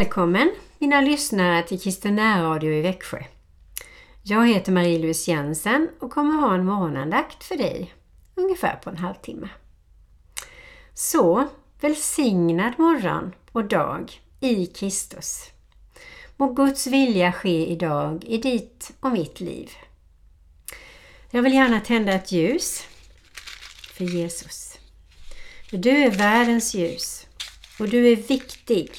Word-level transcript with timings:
Välkommen 0.00 0.52
mina 0.78 1.00
lyssnare 1.00 1.62
till 1.62 1.80
Kristenärradio 1.80 2.72
i 2.72 2.80
Växjö. 2.80 3.22
Jag 4.22 4.48
heter 4.48 4.72
Marie-Louise 4.72 5.30
Jensen 5.30 5.88
och 5.98 6.10
kommer 6.10 6.40
ha 6.40 6.54
en 6.54 6.64
morgonandakt 6.64 7.44
för 7.44 7.56
dig 7.56 7.94
ungefär 8.34 8.76
på 8.76 8.90
en 8.90 8.96
halvtimme. 8.96 9.48
Så 10.94 11.48
välsignad 11.80 12.72
morgon 12.78 13.32
och 13.52 13.64
dag 13.64 14.20
i 14.40 14.66
Kristus. 14.66 15.44
Må 16.36 16.52
Guds 16.52 16.86
vilja 16.86 17.32
ske 17.32 17.66
idag 17.66 18.24
i 18.24 18.38
ditt 18.38 18.92
och 19.00 19.12
mitt 19.12 19.40
liv. 19.40 19.70
Jag 21.30 21.42
vill 21.42 21.54
gärna 21.54 21.80
tända 21.80 22.12
ett 22.12 22.32
ljus 22.32 22.86
för 23.92 24.04
Jesus. 24.04 24.78
För 25.70 25.76
du 25.76 25.90
är 25.90 26.10
världens 26.10 26.74
ljus 26.74 27.26
och 27.78 27.88
du 27.88 28.12
är 28.12 28.16
viktig, 28.16 28.90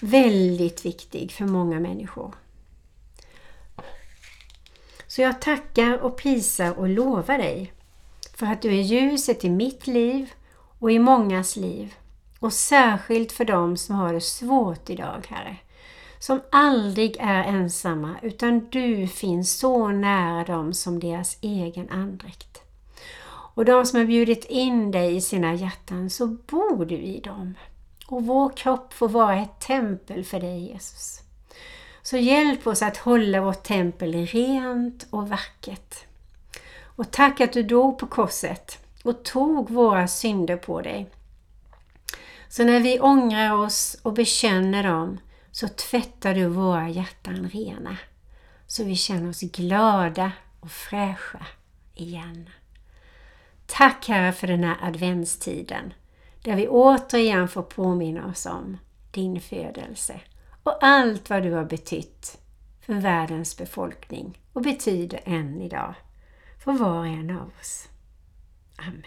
väldigt 0.00 0.84
viktig 0.84 1.32
för 1.32 1.44
många 1.44 1.80
människor. 1.80 2.34
Så 5.06 5.22
jag 5.22 5.40
tackar 5.40 5.98
och 5.98 6.16
prisar 6.16 6.78
och 6.78 6.88
lovar 6.88 7.38
dig 7.38 7.72
för 8.34 8.46
att 8.46 8.62
du 8.62 8.68
är 8.68 8.82
ljuset 8.82 9.44
i 9.44 9.50
mitt 9.50 9.86
liv 9.86 10.32
och 10.78 10.92
i 10.92 10.98
mångas 10.98 11.56
liv. 11.56 11.94
Och 12.38 12.52
särskilt 12.52 13.32
för 13.32 13.44
dem 13.44 13.76
som 13.76 13.94
har 13.94 14.12
det 14.12 14.20
svårt 14.20 14.90
idag, 14.90 15.26
Herre. 15.28 15.56
Som 16.18 16.40
aldrig 16.50 17.16
är 17.20 17.44
ensamma 17.44 18.16
utan 18.22 18.68
du 18.70 19.08
finns 19.08 19.58
så 19.58 19.88
nära 19.88 20.44
dem 20.44 20.72
som 20.72 21.00
deras 21.00 21.38
egen 21.40 21.90
andräkt. 21.90 22.62
Och 23.54 23.64
de 23.64 23.86
som 23.86 23.98
har 23.98 24.06
bjudit 24.06 24.44
in 24.44 24.90
dig 24.90 25.16
i 25.16 25.20
sina 25.20 25.54
hjärtan 25.54 26.10
så 26.10 26.26
bor 26.26 26.84
du 26.84 26.96
i 26.96 27.20
dem. 27.20 27.54
Och 28.08 28.26
vår 28.26 28.50
kropp 28.56 28.92
får 28.92 29.08
vara 29.08 29.36
ett 29.36 29.60
tempel 29.60 30.24
för 30.24 30.40
dig 30.40 30.58
Jesus. 30.58 31.20
Så 32.02 32.16
hjälp 32.16 32.66
oss 32.66 32.82
att 32.82 32.96
hålla 32.96 33.40
vårt 33.40 33.62
tempel 33.62 34.26
rent 34.26 35.06
och 35.10 35.28
vackert. 35.28 35.94
Och 36.82 37.10
tack 37.10 37.40
att 37.40 37.52
du 37.52 37.62
dog 37.62 37.98
på 37.98 38.06
korset 38.06 38.78
och 39.04 39.24
tog 39.24 39.70
våra 39.70 40.08
synder 40.08 40.56
på 40.56 40.80
dig. 40.80 41.10
Så 42.48 42.64
när 42.64 42.80
vi 42.80 43.00
ångrar 43.00 43.52
oss 43.52 43.96
och 44.02 44.12
bekänner 44.12 44.82
dem 44.82 45.18
så 45.50 45.68
tvättar 45.68 46.34
du 46.34 46.46
våra 46.46 46.88
hjärtan 46.88 47.50
rena. 47.52 47.96
Så 48.66 48.84
vi 48.84 48.96
känner 48.96 49.28
oss 49.28 49.40
glada 49.40 50.32
och 50.60 50.70
fräscha 50.70 51.46
igen. 51.94 52.50
Tack 53.66 54.08
Herre 54.08 54.32
för 54.32 54.46
den 54.46 54.64
här 54.64 54.76
adventstiden 54.82 55.92
där 56.46 56.56
vi 56.56 56.68
återigen 56.68 57.48
får 57.48 57.62
påminna 57.62 58.26
oss 58.26 58.46
om 58.46 58.78
din 59.10 59.40
födelse 59.40 60.20
och 60.62 60.84
allt 60.84 61.30
vad 61.30 61.42
du 61.42 61.52
har 61.52 61.64
betytt 61.64 62.38
för 62.80 62.94
världens 62.94 63.58
befolkning 63.58 64.38
och 64.52 64.62
betyder 64.62 65.20
än 65.24 65.60
idag 65.60 65.94
för 66.64 66.72
var 66.72 66.98
och 66.98 67.06
en 67.06 67.30
av 67.30 67.50
oss. 67.60 67.88
Amen. 68.76 69.02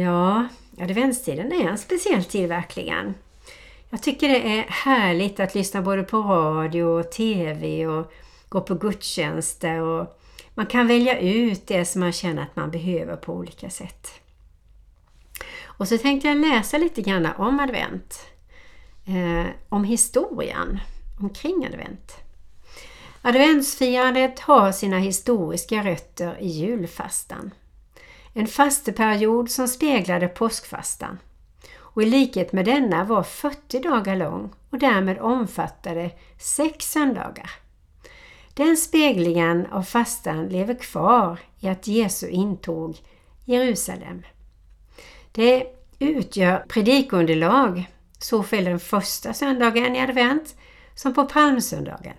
Ja, 0.00 0.48
adventstiden 0.80 1.52
är 1.52 1.68
en 1.68 1.78
speciell 1.78 2.24
tid 2.24 2.48
verkligen. 2.48 3.14
Jag 3.90 4.02
tycker 4.02 4.28
det 4.28 4.58
är 4.58 4.62
härligt 4.68 5.40
att 5.40 5.54
lyssna 5.54 5.82
både 5.82 6.02
på 6.02 6.18
radio 6.18 6.82
och 6.82 7.12
TV 7.12 7.86
och 7.86 8.12
gå 8.48 8.60
på 8.60 8.74
gudstjänster 8.74 9.80
och 9.80 10.20
man 10.54 10.66
kan 10.66 10.86
välja 10.86 11.20
ut 11.20 11.66
det 11.66 11.84
som 11.84 12.00
man 12.00 12.12
känner 12.12 12.42
att 12.42 12.56
man 12.56 12.70
behöver 12.70 13.16
på 13.16 13.32
olika 13.32 13.70
sätt. 13.70 14.20
Och 15.78 15.88
så 15.88 15.98
tänkte 15.98 16.28
jag 16.28 16.36
läsa 16.36 16.78
lite 16.78 17.02
grann 17.02 17.28
om 17.38 17.60
advent. 17.60 18.26
Eh, 19.06 19.46
om 19.68 19.84
historien 19.84 20.80
omkring 21.20 21.66
advent. 21.66 22.12
Adventsfirandet 23.22 24.40
har 24.40 24.72
sina 24.72 24.98
historiska 24.98 25.84
rötter 25.84 26.36
i 26.40 26.48
julfastan. 26.48 27.50
En 28.32 28.46
fasteperiod 28.46 29.50
som 29.50 29.68
speglade 29.68 30.28
påskfastan 30.28 31.18
och 31.98 32.02
i 32.02 32.06
likhet 32.06 32.52
med 32.52 32.64
denna 32.64 33.04
var 33.04 33.22
40 33.22 33.78
dagar 33.80 34.16
lång 34.16 34.52
och 34.70 34.78
därmed 34.78 35.18
omfattade 35.18 36.10
sex 36.38 36.92
söndagar. 36.92 37.50
Den 38.54 38.76
speglingen 38.76 39.66
av 39.66 39.82
fastan 39.82 40.48
lever 40.48 40.74
kvar 40.74 41.40
i 41.60 41.68
att 41.68 41.86
Jesu 41.86 42.28
intåg 42.28 42.96
Jerusalem. 43.44 44.22
Det 45.38 45.66
utgör 45.98 46.64
predikunderlag 46.68 47.90
såväl 48.18 48.64
den 48.64 48.80
första 48.80 49.32
söndagen 49.32 49.96
i 49.96 50.00
advent 50.00 50.56
som 50.94 51.14
på 51.14 51.24
palmsöndagen. 51.24 52.14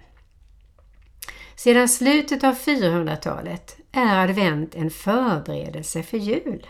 Sedan 1.55 1.89
slutet 1.89 2.43
av 2.43 2.53
400-talet 2.53 3.77
är 3.91 4.23
advent 4.23 4.75
en 4.75 4.89
förberedelse 4.89 6.03
för 6.03 6.17
jul. 6.17 6.67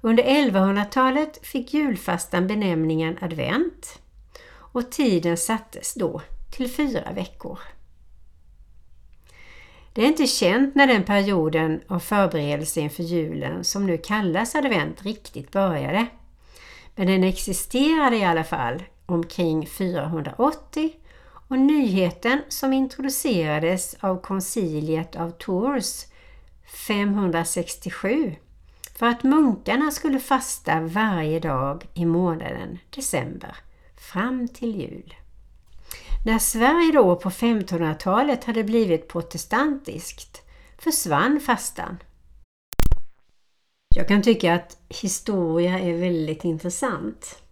Under 0.00 0.24
1100-talet 0.24 1.46
fick 1.46 1.74
julfastan 1.74 2.46
benämningen 2.46 3.18
advent 3.20 3.98
och 4.52 4.90
tiden 4.90 5.36
sattes 5.36 5.94
då 5.94 6.22
till 6.56 6.70
fyra 6.70 7.12
veckor. 7.12 7.58
Det 9.96 10.02
är 10.02 10.06
inte 10.06 10.26
känt 10.26 10.74
när 10.74 10.86
den 10.86 11.04
perioden 11.04 11.80
av 11.88 11.98
förberedelse 11.98 12.80
inför 12.80 13.02
julen 13.02 13.64
som 13.64 13.86
nu 13.86 13.98
kallas 13.98 14.54
advent 14.54 15.02
riktigt 15.02 15.52
började. 15.52 16.06
Men 16.94 17.06
den 17.06 17.24
existerade 17.24 18.16
i 18.16 18.24
alla 18.24 18.44
fall 18.44 18.82
omkring 19.06 19.66
480 19.66 20.90
och 21.48 21.58
nyheten 21.58 22.42
som 22.48 22.72
introducerades 22.72 23.96
av 24.00 24.20
konciliet 24.20 25.16
av 25.16 25.30
Tours 25.30 26.04
567 26.88 28.34
för 28.98 29.06
att 29.06 29.22
munkarna 29.22 29.90
skulle 29.90 30.18
fasta 30.18 30.80
varje 30.80 31.40
dag 31.40 31.86
i 31.94 32.04
månaden 32.04 32.78
december 32.90 33.56
fram 33.96 34.48
till 34.48 34.80
jul. 34.80 35.14
När 36.26 36.38
Sverige 36.38 36.92
då 36.92 37.16
på 37.16 37.30
1500-talet 37.30 38.44
hade 38.44 38.64
blivit 38.64 39.08
protestantiskt 39.08 40.42
försvann 40.78 41.40
fastan. 41.40 41.98
Jag 43.94 44.08
kan 44.08 44.22
tycka 44.22 44.54
att 44.54 44.78
historia 44.88 45.78
är 45.78 45.94
väldigt 45.94 46.44
intressant. 46.44 47.42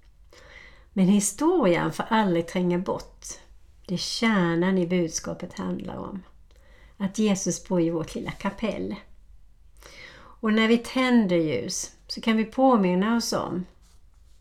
Men 0.92 1.04
historien 1.04 1.92
får 1.92 2.04
aldrig 2.08 2.48
tränga 2.48 2.78
bort 2.78 3.26
det 3.86 3.98
kärnan 3.98 4.78
i 4.78 4.86
budskapet 4.86 5.58
handlar 5.58 5.96
om. 5.96 6.22
Att 6.96 7.18
Jesus 7.18 7.68
bor 7.68 7.80
i 7.80 7.90
vårt 7.90 8.14
lilla 8.14 8.30
kapell. 8.30 8.94
Och 10.16 10.52
när 10.52 10.68
vi 10.68 10.78
tänder 10.78 11.36
ljus 11.36 11.92
så 12.06 12.20
kan 12.20 12.36
vi 12.36 12.44
påminna 12.44 13.16
oss 13.16 13.32
om 13.32 13.66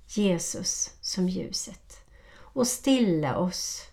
Jesus 0.07 0.97
som 1.01 1.29
ljuset 1.29 2.03
och 2.35 2.67
stilla 2.67 3.38
oss 3.38 3.89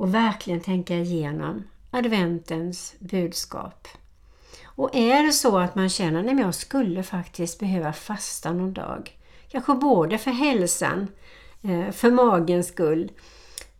och 0.00 0.14
verkligen 0.14 0.60
tänka 0.60 0.94
igenom 0.94 1.64
adventens 1.90 2.94
budskap. 2.98 3.88
Och 4.64 4.96
är 4.96 5.22
det 5.22 5.32
så 5.32 5.58
att 5.58 5.74
man 5.74 5.88
känner 5.88 6.32
att 6.32 6.40
jag 6.40 6.54
skulle 6.54 7.02
faktiskt 7.02 7.58
behöva 7.58 7.92
fasta 7.92 8.52
någon 8.52 8.72
dag, 8.72 9.18
kanske 9.48 9.74
både 9.74 10.18
för 10.18 10.30
hälsan, 10.30 11.08
eh, 11.62 11.90
för 11.90 12.10
magens 12.10 12.68
skull, 12.68 13.12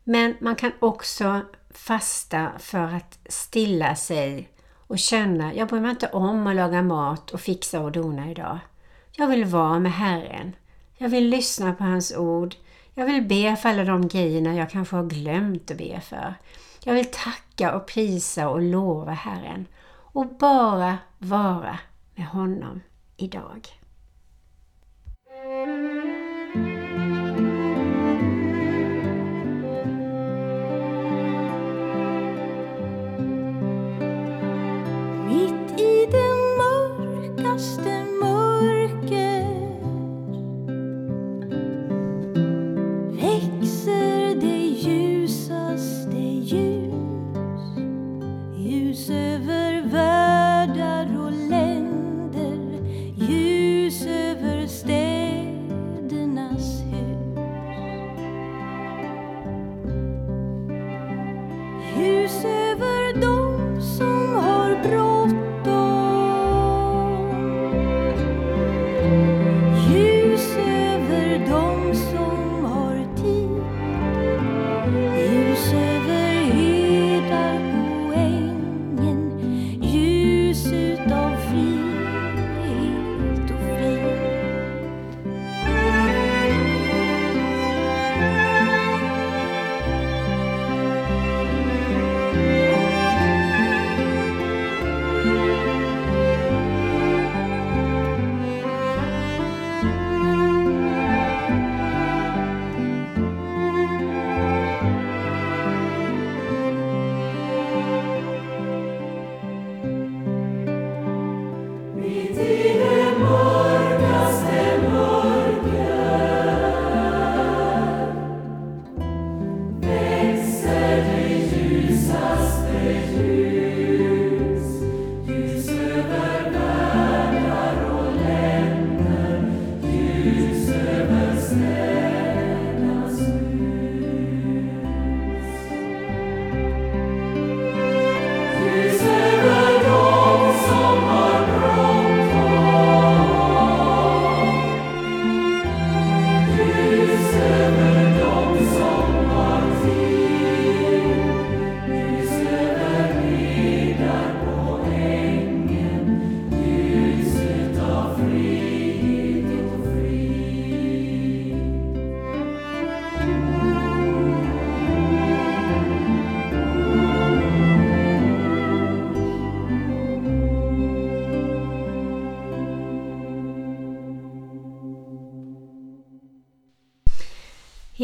men 0.04 0.34
man 0.40 0.56
kan 0.56 0.72
också 0.78 1.40
fasta 1.70 2.52
för 2.58 2.94
att 2.94 3.18
stilla 3.28 3.96
sig 3.96 4.48
och 4.86 4.98
känna, 4.98 5.54
jag 5.54 5.68
bryr 5.68 5.80
mig 5.80 5.90
inte 5.90 6.08
om 6.08 6.46
att 6.46 6.56
laga 6.56 6.82
mat 6.82 7.30
och 7.30 7.40
fixa 7.40 7.80
och 7.80 7.92
dona 7.92 8.30
idag. 8.30 8.58
Jag 9.12 9.26
vill 9.26 9.44
vara 9.44 9.78
med 9.78 9.92
Herren. 9.92 10.56
Jag 10.96 11.08
vill 11.08 11.28
lyssna 11.28 11.72
på 11.72 11.84
hans 11.84 12.16
ord. 12.16 12.54
Jag 12.94 13.06
vill 13.06 13.22
be 13.22 13.56
för 13.56 13.68
alla 13.68 13.84
de 13.84 14.08
grejerna 14.08 14.54
jag 14.54 14.70
kanske 14.70 14.96
har 14.96 15.04
glömt 15.04 15.70
att 15.70 15.78
be 15.78 16.00
för. 16.00 16.34
Jag 16.84 16.94
vill 16.94 17.10
tacka 17.10 17.74
och 17.74 17.86
prisa 17.86 18.48
och 18.48 18.62
lova 18.62 19.12
Herren 19.12 19.66
och 19.90 20.26
bara 20.26 20.98
vara 21.18 21.78
med 22.14 22.26
honom 22.26 22.80
idag. 23.16 23.79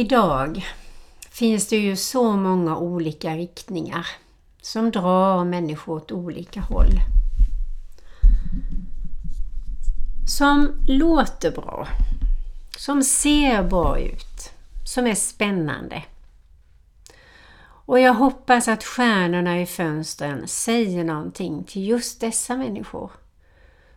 Idag 0.06 0.66
finns 1.30 1.68
det 1.68 1.76
ju 1.76 1.96
så 1.96 2.36
många 2.36 2.76
olika 2.76 3.36
riktningar 3.36 4.06
som 4.62 4.90
drar 4.90 5.44
människor 5.44 5.96
åt 5.96 6.12
olika 6.12 6.60
håll. 6.60 7.00
Som 10.28 10.84
låter 10.86 11.50
bra, 11.50 11.88
som 12.78 13.02
ser 13.02 13.62
bra 13.62 13.98
ut, 13.98 14.52
som 14.84 15.06
är 15.06 15.14
spännande. 15.14 16.02
Och 17.86 18.00
jag 18.00 18.14
hoppas 18.14 18.68
att 18.68 18.84
stjärnorna 18.84 19.60
i 19.60 19.66
fönstren 19.66 20.48
säger 20.48 21.04
någonting 21.04 21.64
till 21.64 21.86
just 21.86 22.20
dessa 22.20 22.56
människor 22.56 23.10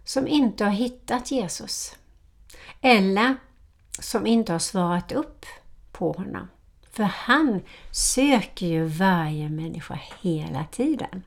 som 0.03 0.27
inte 0.27 0.63
har 0.63 0.71
hittat 0.71 1.31
Jesus. 1.31 1.95
Eller 2.81 3.35
som 3.99 4.27
inte 4.27 4.51
har 4.51 4.59
svarat 4.59 5.11
upp 5.11 5.45
på 5.99 6.11
honom. 6.11 6.47
För 6.91 7.03
han 7.03 7.61
söker 7.91 8.67
ju 8.67 8.85
varje 8.85 9.49
människa 9.49 9.99
hela 10.21 10.65
tiden. 10.71 11.23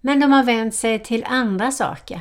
Men 0.00 0.20
de 0.20 0.32
har 0.32 0.44
vänt 0.44 0.74
sig 0.74 0.98
till 0.98 1.24
andra 1.24 1.70
saker. 1.70 2.20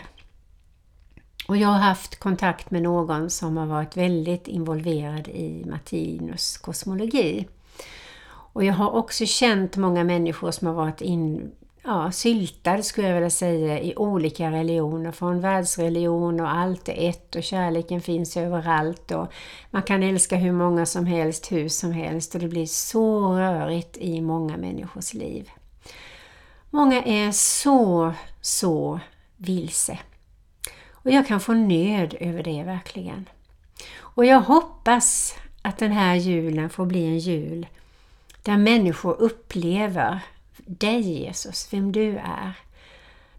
Och 1.48 1.58
jag 1.58 1.68
har 1.68 1.80
haft 1.80 2.20
kontakt 2.20 2.72
med 2.72 2.82
någon 2.82 3.30
som 3.30 3.58
har 3.58 3.66
varit 3.66 3.98
väldigt 3.98 4.48
involverad 4.48 5.28
i 5.28 5.66
Martinus 5.66 6.58
kosmologi. 6.58 7.48
Och 8.54 8.64
jag 8.64 8.74
har 8.74 8.92
också 8.92 9.26
känt 9.26 9.78
många 9.78 10.04
människor 10.04 10.52
som 10.52 10.68
har 10.68 10.74
varit 10.74 11.02
in, 11.02 11.52
ja, 11.88 12.12
syltad 12.12 12.86
skulle 12.86 13.08
jag 13.08 13.14
vilja 13.14 13.30
säga 13.30 13.80
i 13.80 13.96
olika 13.96 14.52
religioner. 14.52 15.12
Från 15.12 15.42
världsreligion 15.42 16.40
och 16.40 16.56
allt 16.56 16.90
är 16.90 17.10
ett 17.10 17.36
och 17.36 17.44
kärleken 17.44 18.02
finns 18.02 18.38
överallt 18.38 19.12
och 19.12 19.28
man 19.72 19.84
kan 19.84 20.04
älska 20.04 20.36
hur 20.36 20.52
många 20.52 20.86
som 20.86 21.06
helst, 21.06 21.52
hur 21.52 21.70
som 21.70 21.92
helst 21.92 22.36
och 22.36 22.42
det 22.42 22.48
blir 22.48 22.66
så 22.66 23.34
rörigt 23.34 23.98
i 23.98 24.22
många 24.22 24.58
människors 24.58 25.14
liv. 25.14 25.50
Många 26.70 27.04
är 27.04 27.32
så, 27.32 28.14
så 28.42 29.00
vilse. 29.38 30.00
Och 30.92 31.12
jag 31.12 31.28
kan 31.28 31.40
få 31.40 31.54
nöd 31.54 32.16
över 32.20 32.44
det 32.44 32.64
verkligen. 32.64 33.30
Och 34.00 34.26
jag 34.26 34.42
hoppas 34.42 35.36
att 35.62 35.78
den 35.78 35.92
här 35.92 36.16
julen 36.16 36.70
får 36.70 36.86
bli 36.86 37.06
en 37.06 37.20
jul 37.20 37.68
där 38.44 38.58
människor 38.58 39.22
upplever 39.22 40.22
dig 40.68 41.02
Jesus, 41.02 41.68
vem 41.72 41.92
du 41.92 42.18
är. 42.18 42.54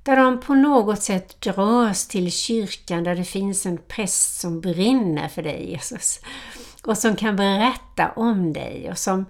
Där 0.02 0.16
de 0.16 0.40
på 0.40 0.54
något 0.54 1.02
sätt 1.02 1.40
dras 1.40 2.08
till 2.08 2.32
kyrkan 2.32 3.04
där 3.04 3.14
det 3.14 3.24
finns 3.24 3.66
en 3.66 3.78
präst 3.88 4.40
som 4.40 4.60
brinner 4.60 5.28
för 5.28 5.42
dig 5.42 5.70
Jesus. 5.70 6.20
Och 6.84 6.98
som 6.98 7.16
kan 7.16 7.36
berätta 7.36 8.10
om 8.16 8.52
dig 8.52 8.90
och 8.90 8.98
som 8.98 9.26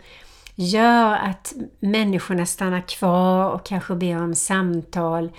gör 0.54 1.16
att 1.16 1.52
människorna 1.80 2.46
stannar 2.46 2.88
kvar 2.88 3.50
och 3.50 3.66
kanske 3.66 3.94
ber 3.94 4.22
om 4.22 4.34
samtal 4.34 5.32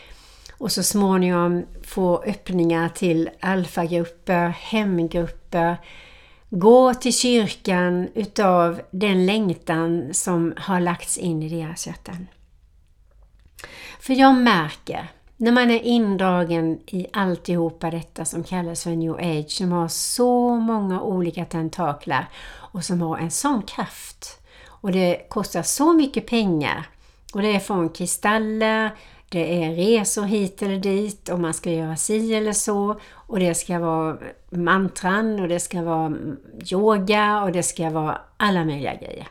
och 0.57 0.71
så 0.71 0.83
småningom 0.83 1.65
få 1.83 2.23
öppningar 2.23 2.89
till 2.89 3.29
alfagrupper, 3.39 4.47
hemgrupper, 4.49 5.77
gå 6.49 6.93
till 6.93 7.13
kyrkan 7.13 8.07
utav 8.15 8.81
den 8.91 9.25
längtan 9.25 10.13
som 10.13 10.53
har 10.57 10.79
lagts 10.79 11.17
in 11.17 11.43
i 11.43 11.49
deras 11.49 11.87
hjärtan. 11.87 12.27
För 13.99 14.13
jag 14.13 14.35
märker, 14.35 15.07
när 15.37 15.51
man 15.51 15.71
är 15.71 15.79
indragen 15.79 16.79
i 16.85 17.07
alltihopa 17.13 17.91
detta 17.91 18.25
som 18.25 18.43
kallas 18.43 18.83
för 18.83 18.89
new 18.89 19.13
age, 19.13 19.51
som 19.51 19.71
har 19.71 19.87
så 19.87 20.55
många 20.55 21.01
olika 21.01 21.45
tentaklar 21.45 22.25
och 22.55 22.83
som 22.83 23.01
har 23.01 23.17
en 23.17 23.31
sån 23.31 23.61
kraft. 23.61 24.41
Och 24.67 24.91
det 24.91 25.29
kostar 25.29 25.61
så 25.61 25.93
mycket 25.93 26.27
pengar. 26.27 26.87
Och 27.33 27.41
det 27.41 27.55
är 27.55 27.59
från 27.59 27.89
kristaller, 27.89 28.91
det 29.29 29.63
är 29.63 29.71
resor 29.71 30.23
hit 30.23 30.61
eller 30.61 30.77
dit 30.77 31.29
och 31.29 31.39
man 31.39 31.53
ska 31.53 31.71
göra 31.71 31.95
si 31.95 32.35
eller 32.35 32.53
så. 32.53 32.99
Och 33.11 33.39
det 33.39 33.55
ska 33.55 33.79
vara 33.79 34.17
mantran 34.49 35.39
och 35.39 35.47
det 35.47 35.59
ska 35.59 35.81
vara 35.81 36.13
yoga 36.71 37.43
och 37.43 37.51
det 37.51 37.63
ska 37.63 37.89
vara 37.89 38.21
alla 38.37 38.65
möjliga 38.65 38.95
grejer. 38.95 39.27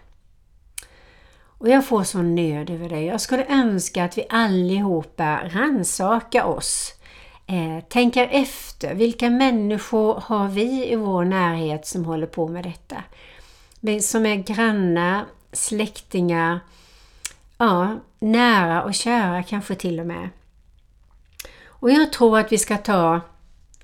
Och 1.59 1.69
jag 1.69 1.87
får 1.87 2.05
sån 2.05 2.35
nöd 2.35 2.71
över 2.71 2.89
det. 2.89 3.01
Jag 3.01 3.21
skulle 3.21 3.47
önska 3.47 4.05
att 4.05 4.19
vi 4.19 4.27
allihopa 4.29 5.41
rannsakar 5.49 6.45
oss. 6.45 6.95
Eh, 7.47 7.85
tänker 7.89 8.29
efter. 8.33 8.95
Vilka 8.95 9.31
människor 9.31 10.23
har 10.27 10.49
vi 10.49 10.93
i 10.93 10.97
vår 10.97 11.25
närhet 11.25 11.87
som 11.87 12.05
håller 12.05 12.27
på 12.27 12.49
med 12.49 12.65
detta? 12.65 13.03
Som 14.03 14.27
är 14.27 14.37
grannar, 14.37 15.25
släktingar, 15.53 16.61
ja, 17.59 17.97
nära 18.19 18.83
och 18.83 18.95
kära 18.95 19.43
kanske 19.43 19.75
till 19.75 20.01
och 20.01 20.07
med. 20.07 20.29
Och 21.67 21.91
jag 21.91 22.13
tror 22.13 22.39
att 22.39 22.53
vi 22.53 22.59
ska 22.59 22.77
ta, 22.77 23.21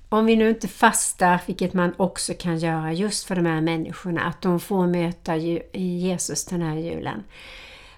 om 0.09 0.25
vi 0.25 0.35
nu 0.35 0.49
inte 0.49 0.67
fastar, 0.67 1.41
vilket 1.45 1.73
man 1.73 1.93
också 1.97 2.33
kan 2.33 2.57
göra 2.57 2.93
just 2.93 3.27
för 3.27 3.35
de 3.35 3.45
här 3.45 3.61
människorna, 3.61 4.21
att 4.21 4.41
de 4.41 4.59
får 4.59 4.87
möta 4.87 5.35
Jesus 5.73 6.45
den 6.45 6.61
här 6.61 6.75
julen, 6.75 7.23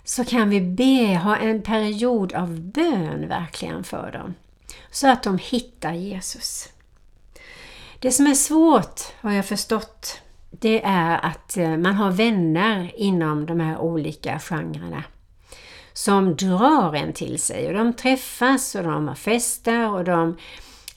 så 0.08 0.26
kan 0.26 0.50
vi 0.50 0.62
be, 0.62 1.18
ha 1.24 1.38
en 1.38 1.62
period 1.62 2.34
av 2.34 2.60
bön 2.60 3.28
verkligen 3.28 3.84
för 3.84 4.12
dem. 4.12 4.34
Så 4.92 5.08
att 5.08 5.24
de 5.24 5.38
hittar 5.38 5.94
Jesus. 5.94 6.70
Det 8.00 8.12
som 8.12 8.28
är 8.28 8.34
svårt, 8.34 9.02
har 9.22 9.32
jag 9.32 9.46
förstått, 9.46 10.22
det 10.52 10.82
är 10.84 11.26
att 11.26 11.58
eh, 11.58 11.78
man 11.78 11.96
har 11.96 12.12
vänner 12.12 12.92
inom 12.96 13.46
de 13.46 13.60
här 13.60 13.78
olika 13.78 14.40
genrerna 14.40 15.04
som 15.94 16.36
drar 16.36 16.96
en 16.96 17.14
till 17.14 17.40
sig. 17.42 17.68
Och 17.68 17.74
de 17.74 17.94
träffas 17.94 18.76
och 18.76 18.84
de 18.84 19.08
har 19.08 19.16
fester 19.16 19.92
och 19.92 20.04
de 20.04 20.38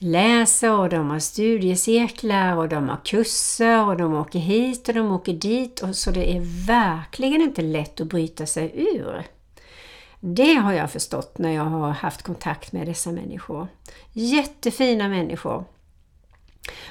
läser 0.01 0.71
och 0.71 0.89
de 0.89 1.09
har 1.09 1.19
studiecirklar 1.19 2.55
och 2.55 2.69
de 2.69 2.89
har 2.89 2.99
kurser 3.05 3.87
och 3.87 3.97
de 3.97 4.13
åker 4.13 4.39
hit 4.39 4.87
och 4.87 4.93
de 4.93 5.11
åker 5.11 5.33
dit. 5.33 5.79
Och 5.79 5.95
så 5.95 6.11
det 6.11 6.35
är 6.35 6.65
verkligen 6.67 7.41
inte 7.41 7.61
lätt 7.61 8.01
att 8.01 8.07
bryta 8.07 8.45
sig 8.45 8.71
ur. 8.75 9.23
Det 10.19 10.53
har 10.53 10.73
jag 10.73 10.91
förstått 10.91 11.37
när 11.37 11.51
jag 11.51 11.63
har 11.63 11.89
haft 11.89 12.21
kontakt 12.21 12.71
med 12.71 12.87
dessa 12.87 13.11
människor. 13.11 13.67
Jättefina 14.13 15.07
människor 15.07 15.65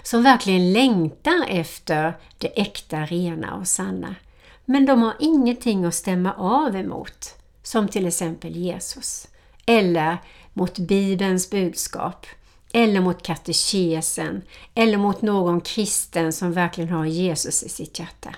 som 0.02 0.22
verkligen 0.22 0.72
längtar 0.72 1.44
efter 1.48 2.18
det 2.38 2.60
äkta, 2.60 2.96
rena 2.96 3.54
och 3.54 3.68
sanna. 3.68 4.14
Men 4.64 4.86
de 4.86 5.02
har 5.02 5.14
ingenting 5.18 5.84
att 5.84 5.94
stämma 5.94 6.34
av 6.34 6.76
emot 6.76 7.34
som 7.62 7.88
till 7.88 8.06
exempel 8.06 8.56
Jesus, 8.56 9.28
eller 9.66 10.18
mot 10.52 10.78
Bibelns 10.78 11.50
budskap, 11.50 12.26
eller 12.72 13.00
mot 13.00 13.22
katekesen, 13.22 14.42
eller 14.74 14.98
mot 14.98 15.22
någon 15.22 15.60
kristen 15.60 16.32
som 16.32 16.52
verkligen 16.52 16.90
har 16.90 17.04
Jesus 17.04 17.62
i 17.62 17.68
sitt 17.68 17.98
hjärta. 17.98 18.34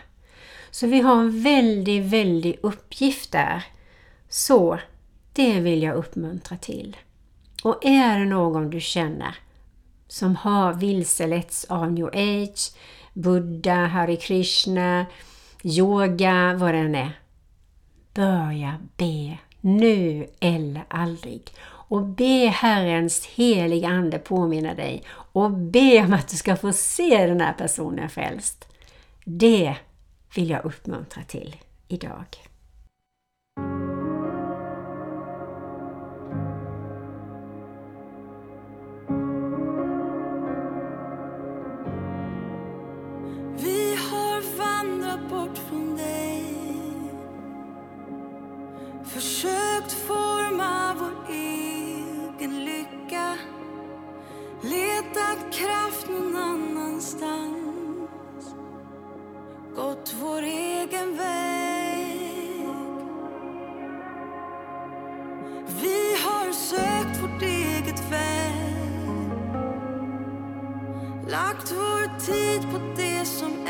Så 0.70 0.86
vi 0.86 1.00
har 1.00 1.20
en 1.20 1.42
väldigt, 1.42 2.02
väldig 2.02 2.58
uppgift 2.62 3.32
där. 3.32 3.64
Så 4.28 4.78
det 5.32 5.60
vill 5.60 5.82
jag 5.82 5.96
uppmuntra 5.96 6.56
till. 6.56 6.96
Och 7.62 7.84
är 7.84 8.18
det 8.18 8.24
någon 8.24 8.70
du 8.70 8.80
känner 8.80 9.36
som 10.08 10.36
har 10.36 10.72
vilseletts 10.72 11.64
av 11.64 11.92
new 11.92 12.06
age, 12.06 12.72
Buddha, 13.12 13.86
Hare 13.86 14.16
Krishna, 14.16 15.06
yoga, 15.62 16.54
vad 16.54 16.74
det 16.74 16.78
än 16.78 16.94
är, 16.94 17.20
börja 18.14 18.78
be 18.96 19.38
nu 19.60 20.26
eller 20.40 20.84
aldrig. 20.88 21.42
Och 21.92 22.02
be 22.02 22.49
Herrens 22.49 23.26
heliga 23.26 23.88
Ande 23.88 24.18
påminna 24.18 24.75
dig 24.75 25.02
och 25.32 25.50
be 25.50 26.04
om 26.04 26.12
att 26.12 26.28
du 26.28 26.37
ska 26.37 26.56
få 26.56 26.72
se 26.72 27.26
den 27.26 27.40
här 27.40 27.52
personen 27.52 28.11
frälst. 28.11 28.68
Det 29.25 29.76
vill 30.34 30.50
jag 30.50 30.64
uppmuntra 30.64 31.22
till 31.22 31.56
idag. 31.88 32.26
Lagt 71.28 71.72
vår 71.72 72.20
tid 72.20 72.62
på 72.70 72.78
det 72.96 73.26
som 73.26 73.62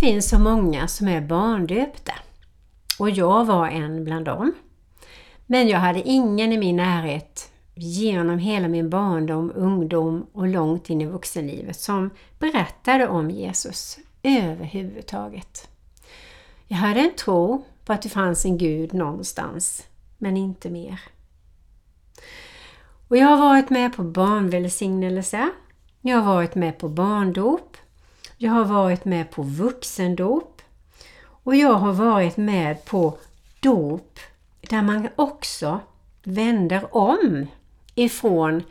finns 0.00 0.28
så 0.28 0.38
många 0.38 0.88
som 0.88 1.08
är 1.08 1.20
barndöpta. 1.20 2.12
Och 2.98 3.10
jag 3.10 3.44
var 3.44 3.68
en 3.68 4.04
bland 4.04 4.24
dem. 4.24 4.52
Men 5.46 5.68
jag 5.68 5.78
hade 5.78 6.08
ingen 6.08 6.52
i 6.52 6.58
min 6.58 6.76
närhet 6.76 7.52
genom 7.74 8.38
hela 8.38 8.68
min 8.68 8.90
barndom, 8.90 9.52
ungdom 9.54 10.26
och 10.32 10.48
långt 10.48 10.90
in 10.90 11.00
i 11.00 11.06
vuxenlivet 11.06 11.76
som 11.76 12.10
berättade 12.38 13.08
om 13.08 13.30
Jesus 13.30 13.98
överhuvudtaget. 14.22 15.68
Jag 16.66 16.76
hade 16.76 17.00
en 17.00 17.14
tro 17.14 17.64
på 17.84 17.92
att 17.92 18.02
det 18.02 18.08
fanns 18.08 18.44
en 18.44 18.58
Gud 18.58 18.94
någonstans, 18.94 19.86
men 20.18 20.36
inte 20.36 20.70
mer. 20.70 21.00
Och 23.08 23.16
jag 23.16 23.26
har 23.26 23.38
varit 23.38 23.70
med 23.70 23.96
på 23.96 24.02
barnvälsignelse, 24.02 25.50
jag 26.00 26.16
har 26.16 26.34
varit 26.34 26.54
med 26.54 26.78
på 26.78 26.88
barndop, 26.88 27.76
jag 28.42 28.52
har 28.52 28.64
varit 28.64 29.04
med 29.04 29.30
på 29.30 29.42
vuxendop 29.42 30.62
och 31.22 31.56
jag 31.56 31.72
har 31.72 31.92
varit 31.92 32.36
med 32.36 32.84
på 32.84 33.18
dop 33.60 34.18
där 34.60 34.82
man 34.82 35.08
också 35.16 35.80
vänder 36.22 36.96
om 36.96 37.46
ifrån 37.94 38.62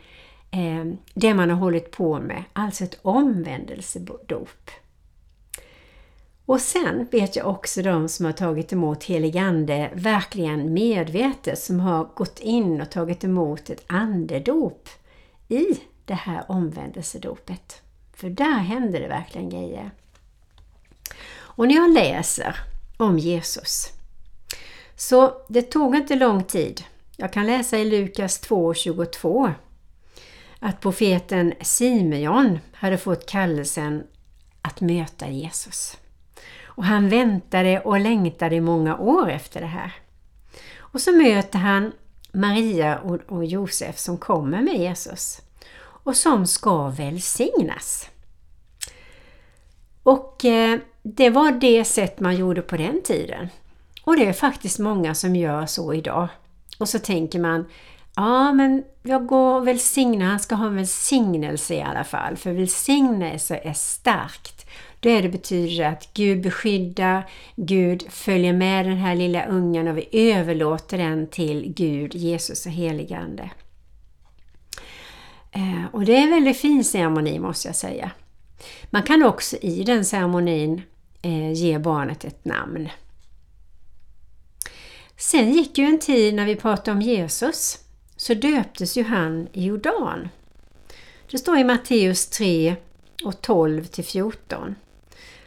eh, 0.50 0.92
det 1.14 1.34
man 1.34 1.50
har 1.50 1.56
hållit 1.56 1.90
på 1.90 2.18
med, 2.18 2.44
alltså 2.52 2.84
ett 2.84 2.98
omvändelsedop. 3.02 4.70
Och 6.46 6.60
sen 6.60 7.08
vet 7.10 7.36
jag 7.36 7.46
också 7.46 7.82
de 7.82 8.08
som 8.08 8.26
har 8.26 8.32
tagit 8.32 8.72
emot 8.72 9.04
heligande 9.04 9.90
verkligen 9.94 10.72
medvetet, 10.72 11.58
som 11.58 11.80
har 11.80 12.04
gått 12.14 12.38
in 12.40 12.80
och 12.80 12.90
tagit 12.90 13.24
emot 13.24 13.70
ett 13.70 13.84
andedop 13.86 14.88
i 15.48 15.80
det 16.04 16.14
här 16.14 16.44
omvändelsedopet. 16.48 17.82
För 18.20 18.30
där 18.30 18.58
händer 18.58 19.00
det 19.00 19.08
verkligen 19.08 19.50
grejer. 19.50 19.90
Och 21.32 21.68
när 21.68 21.74
jag 21.74 21.94
läser 21.94 22.56
om 22.96 23.18
Jesus 23.18 23.92
så 24.96 25.32
det 25.48 25.62
tog 25.62 25.96
inte 25.96 26.14
lång 26.14 26.44
tid. 26.44 26.84
Jag 27.16 27.32
kan 27.32 27.46
läsa 27.46 27.78
i 27.78 27.84
Lukas 27.84 28.42
2.22 28.42 29.52
att 30.58 30.80
profeten 30.80 31.54
Simeon 31.60 32.58
hade 32.72 32.98
fått 32.98 33.26
kallelsen 33.26 34.06
att 34.62 34.80
möta 34.80 35.28
Jesus. 35.28 35.96
Och 36.62 36.84
han 36.84 37.08
väntade 37.08 37.80
och 37.80 38.00
längtade 38.00 38.56
i 38.56 38.60
många 38.60 38.98
år 38.98 39.30
efter 39.30 39.60
det 39.60 39.66
här. 39.66 39.92
Och 40.76 41.00
så 41.00 41.12
möter 41.12 41.58
han 41.58 41.92
Maria 42.32 42.98
och 43.28 43.44
Josef 43.44 43.98
som 43.98 44.18
kommer 44.18 44.62
med 44.62 44.76
Jesus 44.76 45.42
och 46.10 46.16
som 46.16 46.46
ska 46.46 46.88
välsignas. 46.88 48.08
Och 50.02 50.44
eh, 50.44 50.78
det 51.02 51.30
var 51.30 51.52
det 51.52 51.84
sätt 51.84 52.20
man 52.20 52.36
gjorde 52.36 52.62
på 52.62 52.76
den 52.76 53.02
tiden. 53.02 53.48
Och 54.04 54.16
det 54.16 54.26
är 54.26 54.32
faktiskt 54.32 54.78
många 54.78 55.14
som 55.14 55.36
gör 55.36 55.66
så 55.66 55.94
idag. 55.94 56.28
Och 56.78 56.88
så 56.88 56.98
tänker 56.98 57.38
man, 57.38 57.64
ja 58.16 58.52
men 58.52 58.84
jag 59.02 59.26
går 59.26 59.54
och 59.54 59.68
välsignar, 59.68 60.26
han 60.26 60.40
ska 60.40 60.54
ha 60.54 60.66
en 60.66 60.76
välsignelse 60.76 61.74
i 61.74 61.82
alla 61.82 62.04
fall. 62.04 62.36
För 62.36 62.52
välsignelse 62.52 63.60
är 63.64 63.72
starkt. 63.72 64.66
Det 65.00 65.28
betyder 65.32 65.84
att 65.84 66.14
Gud 66.14 66.42
beskyddar, 66.42 67.30
Gud 67.56 68.02
följer 68.10 68.52
med 68.52 68.86
den 68.86 68.96
här 68.96 69.14
lilla 69.14 69.46
ungen 69.46 69.88
och 69.88 69.98
vi 69.98 70.08
överlåter 70.12 70.98
den 70.98 71.26
till 71.26 71.72
Gud, 71.76 72.14
Jesus 72.14 72.66
och 72.66 72.72
heligande. 72.72 73.50
Eh, 75.52 75.84
och 75.92 76.04
det 76.04 76.16
är 76.16 76.22
en 76.22 76.30
väldigt 76.30 76.58
fin 76.58 76.84
ceremoni 76.84 77.38
måste 77.38 77.68
jag 77.68 77.76
säga. 77.76 78.10
Man 78.90 79.02
kan 79.02 79.22
också 79.22 79.56
i 79.56 79.84
den 79.84 80.04
ceremonin 80.04 80.82
eh, 81.22 81.52
ge 81.52 81.78
barnet 81.78 82.24
ett 82.24 82.44
namn. 82.44 82.88
Sen 85.16 85.52
gick 85.52 85.78
ju 85.78 85.84
en 85.84 85.98
tid 85.98 86.34
när 86.34 86.46
vi 86.46 86.56
pratade 86.56 86.90
om 86.90 87.02
Jesus 87.02 87.78
så 88.16 88.34
döptes 88.34 88.96
ju 88.96 89.04
han 89.04 89.48
i 89.52 89.64
Jordan. 89.64 90.28
Det 91.30 91.38
står 91.38 91.58
i 91.58 91.64
Matteus 91.64 92.26
3 92.26 92.76
och 93.24 93.40
12 93.40 93.84
till 93.84 94.04
14 94.04 94.74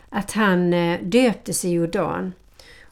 att 0.10 0.32
han 0.32 0.74
eh, 0.74 1.00
döptes 1.02 1.66
i 1.66 1.70
Jordan 1.70 2.34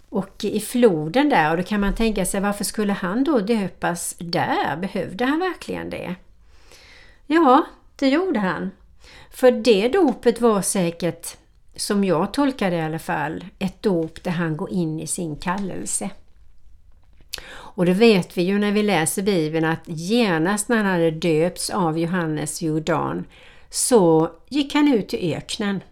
och 0.10 0.44
i 0.44 0.60
floden 0.60 1.30
där 1.30 1.52
och 1.52 1.58
då 1.58 1.64
kan 1.64 1.82
man 1.82 1.96
tänka 1.96 2.26
sig 2.26 2.42
varför 2.42 2.64
skulle 2.64 2.94
han 2.94 3.24
då 3.24 3.40
döpas 3.40 4.16
där? 4.20 4.78
Behövde 4.78 5.26
han 5.26 5.40
verkligen 5.40 5.90
det? 5.90 6.16
Ja, 7.34 7.66
det 7.96 8.10
gjorde 8.10 8.40
han. 8.40 8.72
För 9.30 9.52
det 9.52 9.88
dopet 9.88 10.42
var 10.42 10.62
säkert, 10.62 11.38
som 11.76 12.04
jag 12.04 12.34
tolkar 12.34 12.72
det 12.72 12.78
i 12.78 12.82
alla 12.82 13.00
fall, 13.00 13.46
ett 13.60 13.82
dop 13.82 14.24
där 14.24 14.32
han 14.32 14.58
går 14.58 14.70
in 14.70 15.00
i 15.00 15.08
sin 15.08 15.36
kallelse. 15.36 16.10
Och 17.52 17.86
det 17.86 17.94
vet 17.94 18.38
vi 18.38 18.42
ju 18.42 18.60
när 18.60 18.72
vi 18.72 18.84
läser 18.84 19.22
Bibeln 19.22 19.66
att 19.66 19.84
genast 19.86 20.70
när 20.70 20.78
han 20.78 20.86
hade 20.86 21.12
döpts 21.12 21.70
av 21.70 22.00
Johannes 22.00 22.62
Jordan 22.62 23.26
så 23.70 24.32
gick 24.50 24.74
han 24.74 24.94
ut 24.94 25.14
i 25.14 25.36
öknen. 25.36 25.84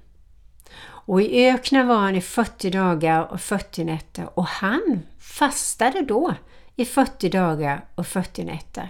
Och 0.82 1.22
i 1.22 1.50
öknen 1.50 1.88
var 1.88 1.98
han 1.98 2.16
i 2.16 2.22
40 2.22 2.70
dagar 2.70 3.32
och 3.32 3.42
40 3.42 3.84
nätter 3.84 4.40
och 4.40 4.46
han 4.46 5.02
fastade 5.20 6.02
då 6.02 6.34
i 6.76 6.86
40 6.86 7.30
dagar 7.30 7.86
och 7.96 8.08
40 8.08 8.44
nätter. 8.44 8.90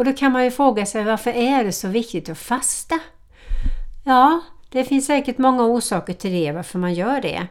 Och 0.00 0.06
då 0.06 0.12
kan 0.12 0.32
man 0.32 0.44
ju 0.44 0.50
fråga 0.50 0.86
sig 0.86 1.04
varför 1.04 1.30
är 1.30 1.64
det 1.64 1.72
så 1.72 1.88
viktigt 1.88 2.28
att 2.28 2.38
fasta? 2.38 2.98
Ja, 4.04 4.40
det 4.68 4.84
finns 4.84 5.06
säkert 5.06 5.38
många 5.38 5.64
orsaker 5.64 6.12
till 6.12 6.32
det 6.32 6.52
varför 6.52 6.78
man 6.78 6.94
gör 6.94 7.20
det. 7.20 7.46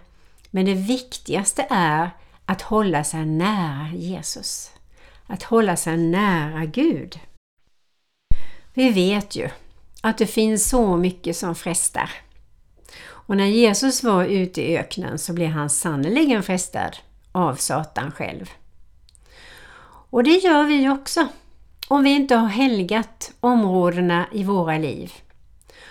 Men 0.49 0.65
det 0.65 0.73
viktigaste 0.73 1.67
är 1.69 2.09
att 2.45 2.62
hålla 2.62 3.03
sig 3.03 3.25
nära 3.25 3.89
Jesus. 3.93 4.71
Att 5.27 5.43
hålla 5.43 5.75
sig 5.75 5.97
nära 5.97 6.65
Gud. 6.65 7.19
Vi 8.73 8.89
vet 8.89 9.35
ju 9.35 9.49
att 10.01 10.17
det 10.17 10.27
finns 10.27 10.69
så 10.69 10.97
mycket 10.97 11.38
som 11.38 11.55
frestar. 11.55 12.12
Och 13.07 13.38
när 13.38 13.45
Jesus 13.45 14.03
var 14.03 14.25
ute 14.25 14.62
i 14.62 14.77
öknen 14.77 15.19
så 15.19 15.33
blev 15.33 15.49
han 15.49 15.69
sannerligen 15.69 16.43
frestad 16.43 16.97
av 17.31 17.55
Satan 17.55 18.12
själv. 18.12 18.49
Och 20.09 20.23
det 20.23 20.38
gör 20.38 20.63
vi 20.63 20.89
också 20.89 21.27
om 21.89 22.04
vi 22.04 22.10
inte 22.15 22.36
har 22.36 22.47
helgat 22.47 23.34
områdena 23.39 24.25
i 24.32 24.43
våra 24.43 24.78
liv. 24.78 25.12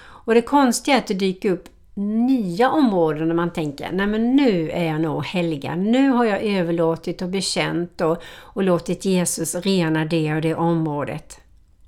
Och 0.00 0.34
det 0.34 0.42
konstiga 0.42 0.96
är 0.96 0.98
att 0.98 1.06
det 1.06 1.14
dyker 1.14 1.50
upp 1.50 1.68
nya 1.94 2.70
områden 2.70 3.28
när 3.28 3.34
man 3.34 3.52
tänker, 3.52 3.92
nej 3.92 4.06
men 4.06 4.36
nu 4.36 4.70
är 4.70 4.84
jag 4.84 5.00
nog 5.00 5.24
helgad. 5.24 5.78
Nu 5.78 6.10
har 6.10 6.24
jag 6.24 6.42
överlåtit 6.42 7.22
och 7.22 7.28
bekänt 7.28 8.00
och, 8.00 8.22
och 8.38 8.62
låtit 8.62 9.04
Jesus 9.04 9.54
rena 9.54 10.04
det 10.04 10.34
och 10.34 10.40
det 10.40 10.54
området. 10.54 11.40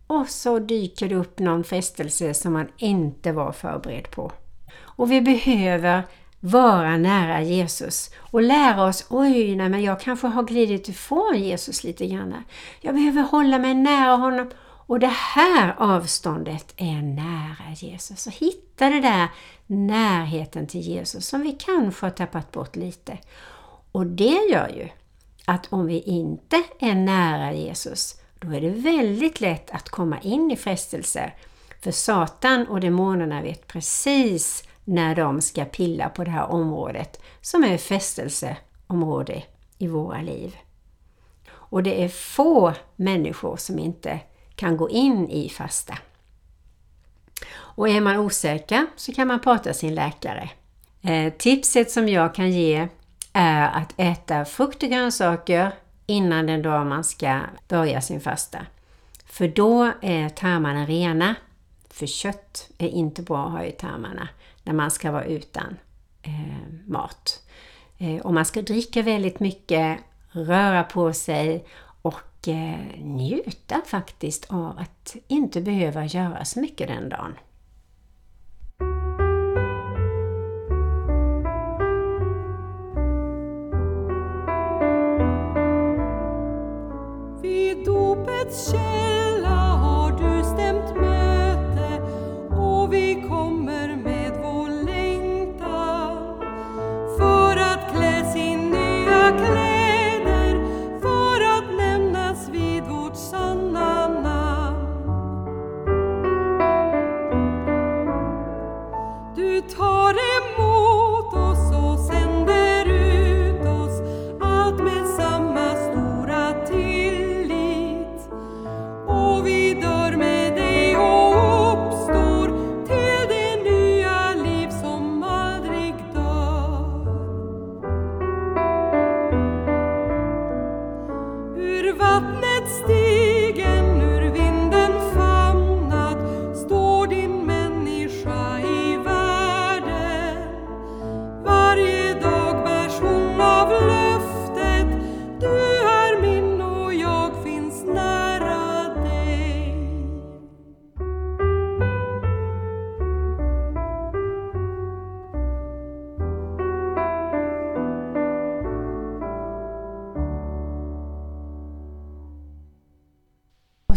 Och 0.07 0.29
så 0.29 0.59
dyker 0.59 1.09
det 1.09 1.15
upp 1.15 1.39
någon 1.39 1.65
frestelse 1.65 2.35
som 2.35 2.53
man 2.53 2.69
inte 2.77 3.33
var 3.33 3.53
förberedd 3.53 4.11
på. 4.11 4.33
Och 4.81 5.11
vi 5.11 5.21
behöver 5.21 6.03
vara 6.41 6.97
nära 6.97 7.43
Jesus 7.43 8.11
och 8.19 8.43
lära 8.43 8.85
oss, 8.85 9.07
oj, 9.09 9.57
nej 9.57 9.69
men 9.69 9.83
jag 9.83 10.01
kanske 10.01 10.27
har 10.27 10.43
glidit 10.43 10.89
ifrån 10.89 11.39
Jesus 11.39 11.85
lite 11.85 12.07
grann. 12.07 12.35
Jag 12.81 12.95
behöver 12.95 13.23
hålla 13.23 13.59
mig 13.59 13.75
nära 13.75 14.17
honom 14.17 14.51
och 14.87 15.01
det 15.01 15.13
här 15.35 15.75
avståndet 15.79 16.75
är 16.77 17.03
nära 17.03 17.75
Jesus. 17.77 18.21
Så 18.21 18.31
hitta 18.31 18.91
det 18.91 19.01
där 19.01 19.29
närheten 19.67 20.67
till 20.67 20.81
Jesus 20.81 21.27
som 21.27 21.41
vi 21.41 21.53
kanske 21.53 22.07
har 22.07 22.11
tappat 22.11 22.53
bort 22.53 22.77
lite. 22.77 23.19
Och 23.93 24.07
det 24.07 24.49
gör 24.51 24.69
ju 24.69 24.89
att 25.45 25.73
om 25.73 25.87
vi 25.87 26.01
inte 26.01 26.63
är 26.79 26.95
nära 26.95 27.53
Jesus, 27.53 28.21
då 28.39 28.53
är 28.53 28.61
det 28.61 28.71
väldigt 28.71 29.41
lätt 29.41 29.71
att 29.71 29.89
komma 29.89 30.21
in 30.21 30.51
i 30.51 30.57
frestelser. 30.57 31.35
För 31.81 31.91
Satan 31.91 32.67
och 32.67 32.81
demonerna 32.81 33.43
vet 33.43 33.67
precis 33.67 34.65
när 34.91 35.15
de 35.15 35.41
ska 35.41 35.65
pilla 35.65 36.09
på 36.09 36.25
det 36.25 36.31
här 36.31 36.53
området 36.53 37.23
som 37.41 37.65
är 37.65 37.79
fästelseområde 37.79 39.43
i 39.79 39.87
våra 39.87 40.21
liv. 40.21 40.57
Och 41.51 41.83
det 41.83 42.05
är 42.05 42.09
få 42.09 42.75
människor 42.97 43.57
som 43.57 43.79
inte 43.79 44.21
kan 44.55 44.77
gå 44.77 44.91
in 44.91 45.29
i 45.29 45.49
fasta. 45.49 45.99
Och 47.53 47.89
är 47.89 48.01
man 48.01 48.17
osäker 48.17 48.87
så 48.97 49.13
kan 49.13 49.29
man 49.29 49.41
prata 49.41 49.75
sin 49.75 49.95
läkare. 49.95 50.51
Eh, 51.03 51.33
tipset 51.33 51.91
som 51.91 52.09
jag 52.09 52.35
kan 52.35 52.51
ge 52.51 52.89
är 53.33 53.69
att 53.69 53.95
äta 53.97 54.45
frukt 54.45 54.83
och 54.83 54.89
grönsaker 54.89 55.73
innan 56.07 56.47
den 56.47 56.63
dag 56.63 56.87
man 56.87 57.05
ska 57.05 57.41
börja 57.69 58.01
sin 58.01 58.21
fasta. 58.21 58.59
För 59.27 59.49
då 59.49 59.93
är 60.03 60.29
tarmarna 60.29 60.87
rena. 60.87 61.35
För 61.91 62.07
kött 62.07 62.71
är 62.79 62.89
inte 62.89 63.23
bra 63.23 63.47
att 63.47 63.53
ha 63.53 63.65
i 63.65 63.73
tarmarna 63.73 64.29
när 64.65 64.73
man 64.73 64.91
ska 64.91 65.13
vara 65.13 65.25
utan 65.25 65.77
eh, 66.23 66.73
mat. 66.87 67.43
Eh, 67.99 68.21
och 68.21 68.35
man 68.35 68.45
ska 68.45 68.63
dricka 68.63 69.03
väldigt 69.03 69.41
mycket, 69.41 69.99
röra 70.31 70.85
på 70.85 71.13
sig 71.13 71.67
och 72.03 72.49
eh, 72.49 73.01
njuta 73.05 73.81
faktiskt 73.87 74.47
av 74.53 74.79
att 74.79 75.17
inte 75.29 75.61
behöva 75.61 76.05
göra 76.05 76.45
så 76.45 76.61
mycket 76.61 76.89
den 76.89 77.09
dagen. 77.09 77.35
Vid 87.43 87.85
dopets 87.85 88.75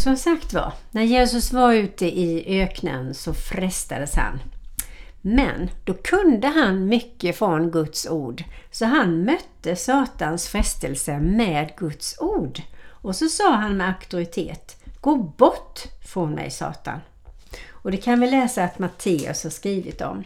som 0.03 0.17
sagt 0.17 0.53
var, 0.53 0.73
när 0.91 1.03
Jesus 1.03 1.53
var 1.53 1.73
ute 1.73 2.05
i 2.05 2.61
öknen 2.61 3.13
så 3.13 3.33
frestades 3.33 4.15
han. 4.15 4.39
Men 5.21 5.69
då 5.83 5.93
kunde 5.93 6.47
han 6.47 6.87
mycket 6.87 7.37
från 7.37 7.71
Guds 7.71 8.07
ord, 8.07 8.43
så 8.71 8.85
han 8.85 9.23
mötte 9.23 9.75
Satans 9.75 10.47
frestelse 10.47 11.19
med 11.19 11.75
Guds 11.77 12.19
ord. 12.19 12.61
Och 12.87 13.15
så 13.15 13.29
sa 13.29 13.55
han 13.55 13.77
med 13.77 13.87
auktoritet, 13.87 14.77
Gå 15.01 15.15
bort 15.17 15.83
från 16.05 16.31
mig 16.31 16.51
Satan. 16.51 16.99
Och 17.69 17.91
det 17.91 17.97
kan 17.97 18.19
vi 18.19 18.31
läsa 18.31 18.63
att 18.63 18.79
Matteus 18.79 19.43
har 19.43 19.51
skrivit 19.51 20.01
om. 20.01 20.23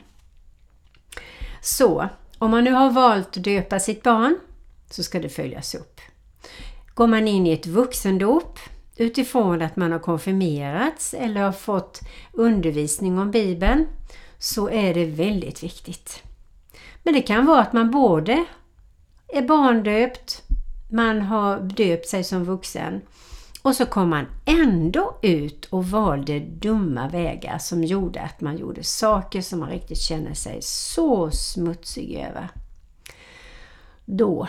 Så, 1.61 2.09
om 2.37 2.51
man 2.51 2.63
nu 2.63 2.71
har 2.71 2.91
valt 2.91 3.37
att 3.37 3.43
döpa 3.43 3.79
sitt 3.79 4.03
barn 4.03 4.39
så 4.89 5.03
ska 5.03 5.19
det 5.19 5.29
följas 5.29 5.75
upp. 5.75 6.01
Går 6.93 7.07
man 7.07 7.27
in 7.27 7.47
i 7.47 7.51
ett 7.51 7.67
vuxendop 7.67 8.59
utifrån 8.97 9.61
att 9.61 9.75
man 9.75 9.91
har 9.91 9.99
konfirmerats 9.99 11.13
eller 11.13 11.41
har 11.41 11.51
fått 11.51 12.01
undervisning 12.33 13.19
om 13.19 13.31
Bibeln 13.31 13.87
så 14.37 14.69
är 14.69 14.93
det 14.93 15.05
väldigt 15.05 15.63
viktigt. 15.63 16.23
Men 17.03 17.13
det 17.13 17.21
kan 17.21 17.45
vara 17.45 17.61
att 17.61 17.73
man 17.73 17.91
både 17.91 18.45
är 19.27 19.41
barndöpt, 19.41 20.43
man 20.91 21.21
har 21.21 21.59
döpt 21.59 22.07
sig 22.07 22.23
som 22.23 22.45
vuxen 22.45 23.01
och 23.61 23.75
så 23.75 23.85
kom 23.85 24.09
man 24.09 24.25
ändå 24.45 25.19
ut 25.21 25.65
och 25.65 25.85
valde 25.85 26.39
dumma 26.39 27.09
vägar 27.09 27.57
som 27.57 27.83
gjorde 27.83 28.21
att 28.21 28.41
man 28.41 28.57
gjorde 28.57 28.83
saker 28.83 29.41
som 29.41 29.59
man 29.59 29.69
riktigt 29.69 30.01
känner 30.01 30.33
sig 30.33 30.59
så 30.61 31.31
smutsig 31.31 32.15
över. 32.15 32.49
Då 34.05 34.47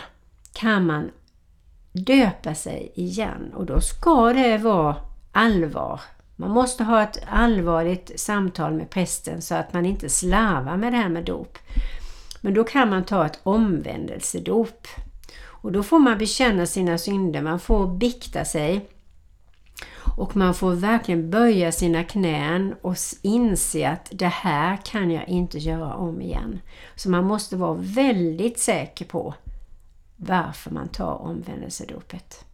kan 0.52 0.86
man 0.86 1.10
döpa 1.92 2.54
sig 2.54 2.92
igen 2.94 3.52
och 3.54 3.66
då 3.66 3.80
ska 3.80 4.32
det 4.32 4.58
vara 4.58 4.96
allvar. 5.32 6.00
Man 6.36 6.50
måste 6.50 6.84
ha 6.84 7.02
ett 7.02 7.18
allvarligt 7.28 8.20
samtal 8.20 8.74
med 8.74 8.90
prästen 8.90 9.42
så 9.42 9.54
att 9.54 9.72
man 9.72 9.86
inte 9.86 10.08
slarvar 10.08 10.76
med 10.76 10.92
det 10.92 10.96
här 10.96 11.08
med 11.08 11.24
dop. 11.24 11.58
Men 12.40 12.54
då 12.54 12.64
kan 12.64 12.90
man 12.90 13.04
ta 13.04 13.26
ett 13.26 13.40
omvändelsedop. 13.42 14.86
Och 15.44 15.72
då 15.72 15.82
får 15.82 15.98
man 15.98 16.18
bekänna 16.18 16.66
sina 16.66 16.98
synder, 16.98 17.42
man 17.42 17.60
får 17.60 17.86
bikta 17.86 18.44
sig 18.44 18.88
och 20.16 20.36
man 20.36 20.54
får 20.54 20.72
verkligen 20.72 21.30
böja 21.30 21.72
sina 21.72 22.04
knän 22.04 22.74
och 22.82 22.96
inse 23.22 23.88
att 23.88 24.08
det 24.12 24.26
här 24.26 24.78
kan 24.84 25.10
jag 25.10 25.28
inte 25.28 25.58
göra 25.58 25.94
om 25.94 26.20
igen. 26.20 26.60
Så 26.96 27.10
man 27.10 27.24
måste 27.24 27.56
vara 27.56 27.74
väldigt 27.74 28.58
säker 28.58 29.04
på 29.04 29.34
varför 30.18 30.70
man 30.70 30.88
tar 30.88 31.14
omvändelsedopet. 31.14 32.44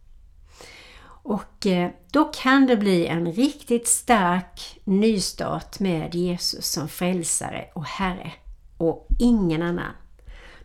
Och 1.05 1.65
eh, 1.65 1.91
då 2.11 2.23
kan 2.23 2.67
det 2.67 2.77
bli 2.77 3.07
en 3.07 3.31
riktigt 3.31 3.87
stark 3.87 4.79
nystart 4.83 5.79
med 5.79 6.15
Jesus 6.15 6.65
som 6.65 6.89
frälsare 6.89 7.65
och 7.73 7.85
Herre 7.85 8.31
och 8.77 9.07
ingen 9.19 9.61
annan. 9.61 9.91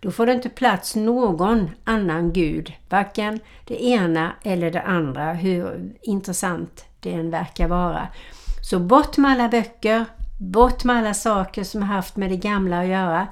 Då 0.00 0.10
får 0.10 0.26
det 0.26 0.32
inte 0.32 0.48
plats 0.48 0.96
någon 0.96 1.70
annan 1.84 2.32
Gud, 2.32 2.72
varken 2.88 3.40
det 3.64 3.84
ena 3.84 4.32
eller 4.42 4.70
det 4.70 4.82
andra, 4.82 5.32
hur 5.32 5.92
intressant 6.02 6.84
det 7.00 7.12
än 7.12 7.30
verkar 7.30 7.68
vara. 7.68 8.08
Så 8.62 8.78
bort 8.78 9.16
med 9.16 9.30
alla 9.30 9.48
böcker, 9.48 10.04
bort 10.38 10.84
med 10.84 10.96
alla 10.96 11.14
saker 11.14 11.64
som 11.64 11.82
haft 11.82 12.16
med 12.16 12.30
det 12.30 12.36
gamla 12.36 12.80
att 12.80 12.86
göra. 12.86 13.26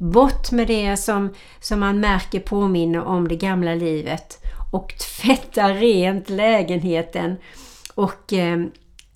Bort 0.00 0.52
med 0.52 0.66
det 0.66 0.96
som, 0.96 1.34
som 1.60 1.80
man 1.80 2.00
märker 2.00 2.40
påminner 2.40 3.04
om 3.04 3.28
det 3.28 3.36
gamla 3.36 3.74
livet 3.74 4.44
och 4.72 4.94
tvätta 4.98 5.68
rent 5.68 6.30
lägenheten 6.30 7.36
och 7.94 8.32
eh, 8.32 8.64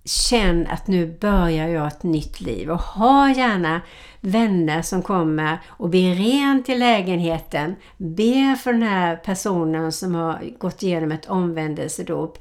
känn 0.05 0.67
att 0.67 0.87
nu 0.87 1.19
börjar 1.21 1.69
jag 1.69 1.87
ett 1.87 2.03
nytt 2.03 2.41
liv 2.41 2.71
och 2.71 2.81
ha 2.81 3.31
gärna 3.31 3.81
vänner 4.21 4.83
som 4.83 5.03
kommer 5.03 5.59
och 5.67 5.91
ber 5.91 6.15
rent 6.15 6.69
i 6.69 6.79
lägenheten. 6.79 7.77
Be 7.97 8.57
för 8.63 8.73
den 8.73 8.83
här 8.83 9.17
personen 9.17 9.93
som 9.93 10.15
har 10.15 10.43
gått 10.59 10.83
igenom 10.83 11.13
ett 11.13 11.27
omvändelsedop 11.27 12.39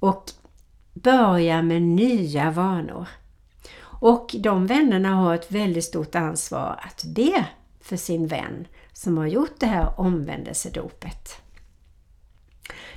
och 0.00 0.24
börja 0.94 1.62
med 1.62 1.82
nya 1.82 2.50
vanor. 2.50 3.08
Och 3.80 4.34
de 4.38 4.66
vännerna 4.66 5.14
har 5.14 5.34
ett 5.34 5.52
väldigt 5.52 5.84
stort 5.84 6.14
ansvar 6.14 6.80
att 6.82 7.04
be 7.04 7.46
för 7.86 7.96
sin 7.96 8.26
vän 8.26 8.66
som 8.92 9.18
har 9.18 9.26
gjort 9.26 9.60
det 9.60 9.66
här 9.66 10.00
omvändelsedopet. 10.00 11.42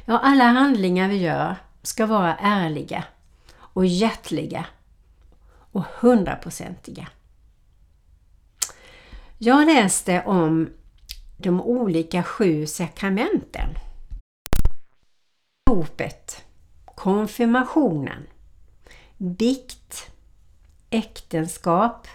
Ja, 0.05 0.19
alla 0.19 0.43
handlingar 0.43 1.09
vi 1.09 1.17
gör 1.17 1.55
ska 1.81 2.05
vara 2.05 2.37
ärliga 2.37 3.03
och 3.57 3.85
hjärtliga 3.85 4.65
och 5.71 5.83
hundraprocentiga. 5.99 7.07
Jag 9.37 9.65
läste 9.65 10.23
om 10.25 10.69
de 11.37 11.61
olika 11.61 12.23
sju 12.23 12.67
sakramenten. 12.67 13.69
Dopet, 15.65 16.45
konfirmationen, 16.85 18.27
bikt, 19.17 20.11
äktenskap, 20.89 22.07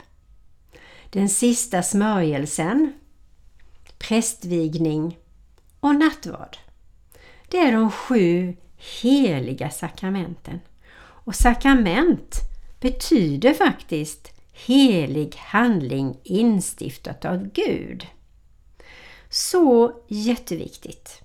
den 1.15 1.29
sista 1.29 1.83
smörjelsen, 1.83 2.93
prästvigning 3.99 5.19
och 5.81 5.95
nattvard. 5.95 6.57
Det 7.49 7.59
är 7.59 7.73
de 7.73 7.91
sju 7.91 8.57
heliga 9.03 9.71
sakramenten. 9.71 10.61
Och 10.97 11.35
sakrament 11.35 12.37
betyder 12.81 13.55
faktiskt 13.55 14.33
helig 14.53 15.37
handling 15.37 16.19
instiftat 16.25 17.25
av 17.25 17.49
Gud. 17.53 18.07
Så 19.29 19.93
jätteviktigt. 20.09 21.23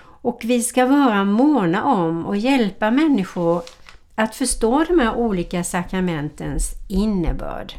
Och 0.00 0.40
vi 0.44 0.62
ska 0.62 0.86
vara 0.86 1.24
måna 1.24 1.84
om 1.84 2.26
och 2.26 2.36
hjälpa 2.36 2.90
människor 2.90 3.62
att 4.14 4.34
förstå 4.34 4.84
de 4.84 4.98
här 4.98 5.14
olika 5.14 5.64
sakramentens 5.64 6.70
innebörd. 6.88 7.74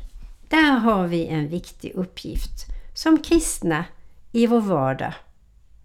Där 0.49 0.71
har 0.71 1.07
vi 1.07 1.27
en 1.27 1.47
viktig 1.47 1.91
uppgift 1.95 2.65
som 2.93 3.17
kristna 3.23 3.85
i 4.31 4.47
vår 4.47 4.61
vardag 4.61 5.13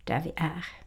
där 0.05 0.21
vi 0.25 0.33
är. 0.37 0.80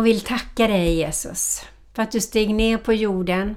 Och 0.00 0.06
vill 0.06 0.20
tacka 0.20 0.68
dig 0.68 0.94
Jesus 0.94 1.64
för 1.94 2.02
att 2.02 2.12
du 2.12 2.20
steg 2.20 2.54
ner 2.54 2.78
på 2.78 2.92
jorden, 2.92 3.56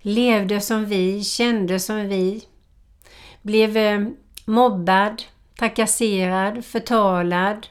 levde 0.00 0.60
som 0.60 0.84
vi, 0.84 1.24
kände 1.24 1.80
som 1.80 2.08
vi, 2.08 2.44
blev 3.42 3.76
eh, 3.76 4.08
mobbad, 4.44 5.22
trakasserad, 5.58 6.64
förtalad, 6.64 7.66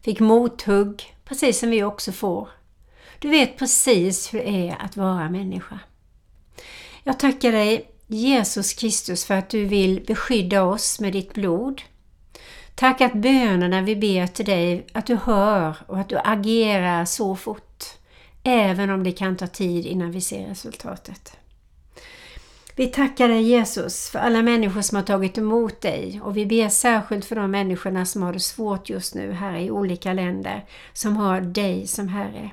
fick 0.00 0.20
mothugg, 0.20 1.16
precis 1.24 1.58
som 1.58 1.70
vi 1.70 1.82
också 1.82 2.12
får. 2.12 2.48
Du 3.18 3.28
vet 3.28 3.58
precis 3.58 4.34
hur 4.34 4.38
det 4.38 4.48
är 4.48 4.76
att 4.80 4.96
vara 4.96 5.30
människa. 5.30 5.78
Jag 7.04 7.18
tackar 7.18 7.52
dig 7.52 7.90
Jesus 8.06 8.74
Kristus 8.74 9.24
för 9.24 9.34
att 9.34 9.50
du 9.50 9.64
vill 9.64 10.04
beskydda 10.06 10.62
oss 10.62 11.00
med 11.00 11.12
ditt 11.12 11.34
blod. 11.34 11.82
Tack 12.76 13.00
att 13.00 13.12
bönerna 13.12 13.82
vi 13.82 13.96
ber 13.96 14.26
till 14.26 14.44
dig, 14.44 14.86
att 14.92 15.06
du 15.06 15.16
hör 15.16 15.76
och 15.86 15.98
att 15.98 16.08
du 16.08 16.18
agerar 16.24 17.04
så 17.04 17.36
fort, 17.36 17.84
även 18.42 18.90
om 18.90 19.04
det 19.04 19.12
kan 19.12 19.36
ta 19.36 19.46
tid 19.46 19.86
innan 19.86 20.10
vi 20.10 20.20
ser 20.20 20.46
resultatet. 20.46 21.36
Vi 22.74 22.86
tackar 22.86 23.28
dig 23.28 23.42
Jesus 23.42 24.10
för 24.10 24.18
alla 24.18 24.42
människor 24.42 24.82
som 24.82 24.96
har 24.96 25.02
tagit 25.02 25.38
emot 25.38 25.80
dig 25.80 26.20
och 26.24 26.36
vi 26.36 26.46
ber 26.46 26.68
särskilt 26.68 27.24
för 27.24 27.36
de 27.36 27.50
människorna 27.50 28.06
som 28.06 28.22
har 28.22 28.32
det 28.32 28.40
svårt 28.40 28.90
just 28.90 29.14
nu 29.14 29.32
här 29.32 29.56
i 29.56 29.70
olika 29.70 30.12
länder 30.12 30.64
som 30.92 31.16
har 31.16 31.40
dig 31.40 31.86
som 31.86 32.08
Herre. 32.08 32.50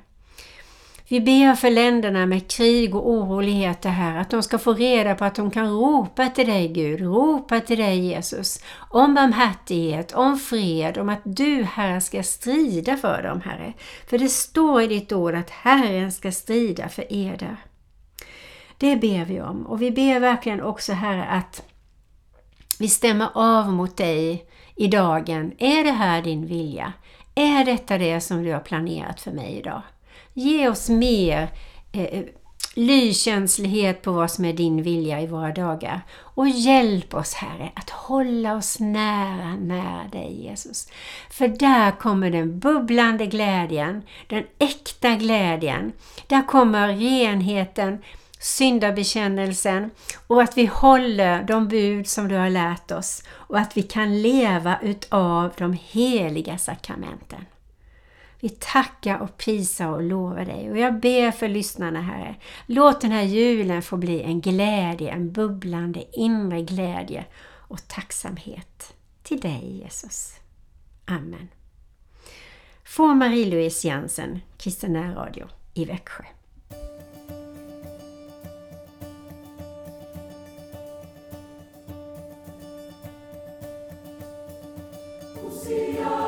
Vi 1.08 1.22
ber 1.22 1.56
för 1.56 1.70
länderna 1.70 2.26
med 2.26 2.52
krig 2.52 2.96
och 2.96 3.10
oroligheter 3.10 3.89
här 3.89 4.22
att 4.22 4.30
de 4.30 4.44
ska 4.44 4.58
få 4.58 4.74
reda 4.74 5.16
på 5.16 5.26
att 5.26 5.36
de 5.36 5.52
kan 5.52 5.70
ropa 5.70 6.30
till 6.30 6.48
dig 6.48 6.68
Gud, 6.68 7.02
ropa 7.02 7.60
till 7.60 7.78
dig 7.78 8.00
Jesus 8.00 8.63
om 8.89 9.13
barmhärtighet, 9.13 10.12
om 10.12 10.39
fred, 10.39 10.98
om 10.98 11.10
att 11.10 11.22
du 11.24 11.63
Herre 11.63 12.02
ska 12.02 12.24
strida 12.24 12.98
för 12.98 13.24
dem 13.24 13.42
Herre. 13.42 13.74
För 14.10 14.18
det 14.18 14.30
står 14.30 14.82
i 14.82 14.88
ditt 14.88 15.12
ord 15.12 15.36
att 15.36 15.50
Herren 15.50 16.12
ska 16.12 16.32
strida 16.32 16.89
för 16.89 17.06
eder. 17.10 17.58
Det 18.78 18.96
ber 18.96 19.26
vi 19.26 19.42
om 19.42 19.66
och 19.66 19.82
vi 19.82 19.92
ber 19.92 20.20
verkligen 20.20 20.62
också 20.62 20.94
Herre 20.94 21.26
att 21.26 21.63
vi 22.80 22.88
stämmer 22.88 23.30
av 23.34 23.74
mot 23.74 23.98
dig 23.98 24.46
i 24.76 24.88
dagen. 24.88 25.52
Är 25.58 25.84
det 25.84 25.92
här 25.92 26.22
din 26.22 26.46
vilja? 26.46 26.94
Är 27.36 27.66
detta 27.66 27.98
det 27.98 28.22
som 28.22 28.44
du 28.44 28.54
har 28.54 28.60
planerat 28.60 29.22
för 29.22 29.32
mig 29.32 29.58
idag? 29.58 29.82
Ge 30.34 30.69
oss 30.69 30.89
mer 30.89 31.47
eh, 31.91 32.04
eh, 32.04 32.23
lyskänslighet 32.76 34.02
på 34.02 34.12
vad 34.12 34.32
som 34.32 34.45
är 34.45 34.54
din 34.54 34.84
vilja 34.84 35.21
i 35.21 35.28
våra 35.28 35.52
dagar. 35.52 36.02
Och 36.12 36.49
hjälp 36.49 37.13
oss 37.13 37.34
Herre 37.34 37.71
att 37.76 37.89
hålla 37.89 38.56
oss 38.56 38.80
nära, 38.80 39.56
nära 39.56 40.08
dig 40.12 40.43
Jesus. 40.43 40.88
För 41.30 41.47
där 41.47 41.91
kommer 41.91 42.30
den 42.30 42.60
bubblande 42.60 43.26
glädjen, 43.26 44.02
den 44.28 44.43
äkta 44.60 45.15
glädjen. 45.15 45.91
Där 46.28 46.47
kommer 46.47 46.88
renheten, 46.88 48.02
syndabekännelsen 48.39 49.91
och 50.28 50.41
att 50.41 50.58
vi 50.58 50.65
håller 50.65 51.43
de 51.43 51.67
bud 51.67 52.08
som 52.08 52.28
du 52.28 52.36
har 52.36 52.49
lärt 52.49 52.91
oss 52.91 53.23
och 53.30 53.60
att 53.60 53.78
vi 53.78 53.82
kan 53.84 54.21
leva 54.21 54.80
utav 54.82 55.52
de 55.58 55.78
heliga 55.91 56.58
sakramenten. 56.58 57.45
Vi 58.43 58.49
tackar 58.49 59.19
och 59.19 59.38
prisar 59.38 59.88
och 59.88 60.03
lovar 60.03 60.45
dig 60.45 60.71
och 60.71 60.77
jag 60.77 60.99
ber 60.99 61.32
för 61.32 61.47
lyssnarna 61.47 62.01
Herre. 62.01 62.36
Låt 62.65 63.01
den 63.01 63.12
här 63.12 63.23
julen 63.23 63.82
få 63.82 63.97
bli 63.97 64.21
en 64.21 64.41
glädje, 64.41 65.12
en 65.12 65.32
bubblande 65.32 66.03
inre 66.13 66.62
glädje 66.62 67.25
och 67.45 67.88
tacksamhet 67.88 68.93
till 69.23 69.39
dig 69.39 69.79
Jesus. 69.84 70.34
Amen. 71.06 71.47
Från 72.84 73.17
Marie-Louise 73.17 73.88
Jansen, 73.88 74.39
Kristen 74.58 75.13
Radio 75.15 75.47
i 75.73 75.86
Växjö. 75.86 76.23
Lucia 85.43 86.23